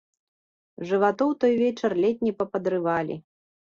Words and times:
Жыватоў 0.91 1.29
той 1.45 1.53
вечар 1.63 1.91
ледзь 2.07 2.25
не 2.29 2.33
пападрывалі. 2.43 3.15